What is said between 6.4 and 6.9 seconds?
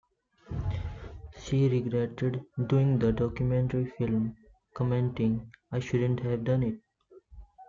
done it!